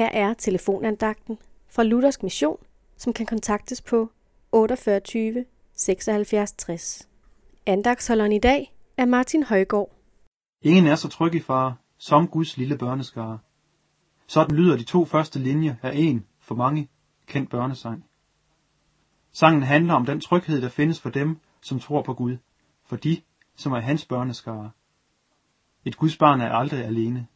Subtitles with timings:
[0.00, 2.56] Her er telefonandagten fra Luthersk Mission,
[2.96, 4.10] som kan kontaktes på
[4.52, 7.08] 48 76 60.
[7.66, 9.90] Andagsholderen i dag er Martin Højgaard.
[10.62, 13.38] Ingen er så tryg i far, som Guds lille børneskare.
[14.26, 16.88] Sådan lyder de to første linjer af en, for mange,
[17.26, 18.04] kendt børnesang.
[19.32, 22.36] Sangen handler om den tryghed, der findes for dem, som tror på Gud,
[22.84, 23.20] for de,
[23.56, 24.70] som er hans børneskare.
[25.84, 27.26] Et Guds barn er aldrig alene.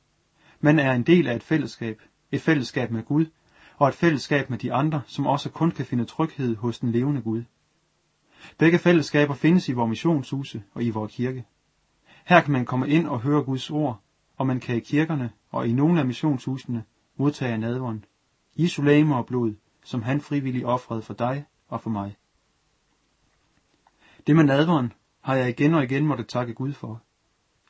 [0.60, 2.00] Man er en del af et fællesskab,
[2.34, 3.26] et fællesskab med Gud,
[3.76, 7.22] og et fællesskab med de andre, som også kun kan finde tryghed hos den levende
[7.22, 7.42] Gud.
[8.58, 11.44] Begge fællesskaber findes i vores missionshuse og i vores kirke.
[12.24, 14.00] Her kan man komme ind og høre Guds ord,
[14.36, 16.84] og man kan i kirkerne og i nogle af missionshusene
[17.16, 18.02] modtage nadvånd,
[18.56, 22.16] Jesu læme og blod, som han frivilligt offrede for dig og for mig.
[24.26, 27.02] Det med nadvånd har jeg igen og igen måtte takke Gud for.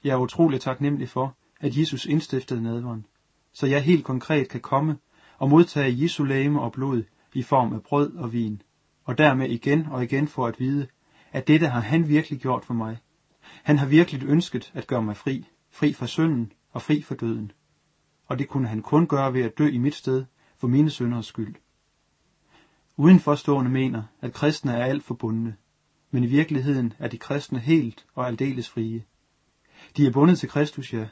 [0.05, 3.05] Jeg er utrolig taknemmelig for, at Jesus indstiftede nadvånd,
[3.55, 4.97] så jeg helt konkret kan komme
[5.39, 8.63] og modtage Jesu læme og blod i form af brød og vin,
[9.05, 10.87] og dermed igen og igen få at vide,
[11.33, 12.99] at dette har han virkelig gjort for mig.
[13.63, 17.53] Han har virkelig ønsket at gøre mig fri, fri fra synden og fri for døden.
[18.27, 20.25] Og det kunne han kun gøre ved at dø i mit sted
[20.57, 21.55] for mine synders skyld.
[22.97, 25.57] Udenforstående mener, at kristne er alt forbundne,
[26.11, 29.05] men i virkeligheden er de kristne helt og aldeles frie.
[29.97, 31.09] De er bundet til Kristus, ja,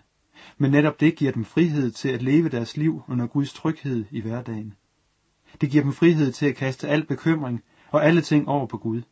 [0.58, 4.20] men netop det giver dem frihed til at leve deres liv under Guds tryghed i
[4.20, 4.74] hverdagen.
[5.60, 9.02] Det giver dem frihed til at kaste al bekymring og alle ting over på Gud.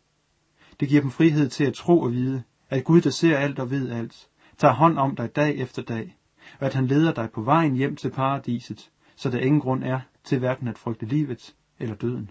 [0.80, 3.70] Det giver dem frihed til at tro og vide, at Gud, der ser alt og
[3.70, 6.16] ved alt, tager hånd om dig dag efter dag,
[6.60, 10.00] og at han leder dig på vejen hjem til paradiset, så der ingen grund er
[10.24, 12.30] til hverken at frygte livet eller døden.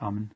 [0.00, 0.32] Amen.